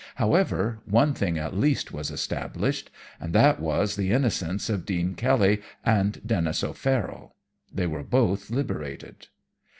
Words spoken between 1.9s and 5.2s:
was established, and that was the innocence of Dean